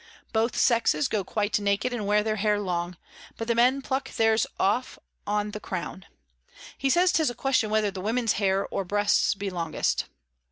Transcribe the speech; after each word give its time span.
Both 0.33 0.57
Sexes 0.57 1.07
go 1.07 1.23
quite 1.23 1.59
naked, 1.59 1.93
and 1.93 2.07
wear 2.07 2.23
their 2.23 2.37
Hair 2.37 2.59
long; 2.61 2.97
but 3.37 3.47
the 3.47 3.53
Men 3.53 3.83
pluck 3.83 4.11
theirs 4.15 4.47
off 4.59 4.97
on 5.27 5.51
the 5.51 5.59
Crown. 5.59 6.05
He 6.75 6.89
says 6.89 7.11
'tis 7.11 7.29
a 7.29 7.35
question 7.35 7.69
whether 7.69 7.91
the 7.91 8.01
Womens 8.01 8.33
Hair 8.41 8.65
or 8.71 8.83
Breasts 8.83 9.35
be 9.35 9.51
longest. 9.51 10.05